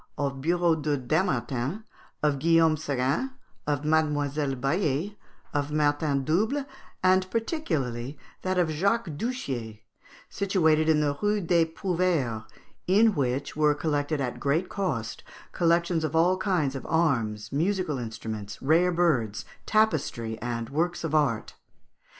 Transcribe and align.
62), 0.17 0.23
of 0.23 0.41
Bureau 0.41 0.73
de 0.75 0.97
Dampmartin, 0.97 1.83
of 2.23 2.39
Guillaume 2.39 2.75
Seguin, 2.75 3.29
of 3.67 3.85
Mille 3.85 4.55
Baillet, 4.55 5.15
of 5.53 5.71
Martin 5.71 6.23
Double, 6.23 6.65
and 7.03 7.29
particularly 7.29 8.17
that 8.41 8.57
of 8.57 8.71
Jacques 8.71 9.05
Duchié, 9.09 9.81
situated 10.27 10.89
in 10.89 11.01
the 11.01 11.15
Rue 11.21 11.39
des 11.39 11.65
Prouvaires, 11.67 12.47
in 12.87 13.13
which 13.13 13.55
were 13.55 13.75
collected 13.75 14.19
at 14.19 14.39
great 14.39 14.69
cost 14.69 15.23
collections 15.51 16.03
of 16.03 16.15
all 16.15 16.35
kinds 16.35 16.73
of 16.73 16.83
arms, 16.87 17.51
musical 17.51 17.99
instruments, 17.99 18.59
rare 18.59 18.91
birds, 18.91 19.45
tapestry, 19.67 20.39
and 20.41 20.71
works 20.71 21.03
of 21.03 21.13
art. 21.13 21.53